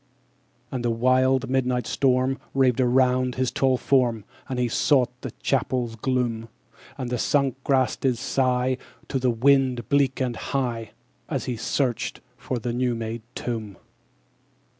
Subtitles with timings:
[0.71, 0.75] 11.
[0.75, 5.29] And the wild midnight storm Raved around his tall form, _60 As he sought the
[5.43, 6.49] chapel's gloom:
[6.97, 8.77] And the sunk grass did sigh
[9.09, 10.93] To the wind, bleak and high,
[11.29, 13.77] As he searched for the new made tomb.